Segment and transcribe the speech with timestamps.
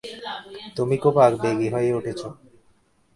[0.75, 2.29] তুমি খুব আবেগি হয়ে উঠেছো।